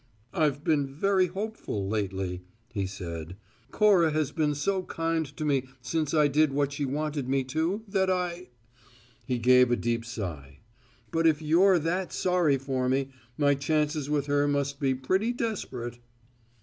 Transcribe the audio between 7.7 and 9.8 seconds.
that I" He gave a